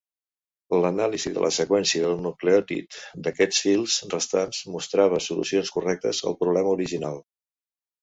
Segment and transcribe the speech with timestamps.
[0.83, 7.27] L'anàlisi de la seqüència de nucleòtid d'aquests fils restants mostrava solucions 'correctes' al problema original.